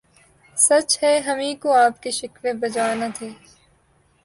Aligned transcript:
سچ 0.57 0.97
ہے 1.03 1.17
ہمیں 1.19 1.53
کو 1.61 1.73
آپ 1.75 2.01
کے 2.03 2.11
شکوے 2.11 2.53
بجا 2.61 2.93
نہ 2.95 3.05
تھے 3.15 3.29